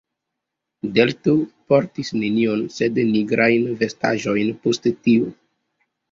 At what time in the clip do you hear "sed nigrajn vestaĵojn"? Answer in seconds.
2.75-4.49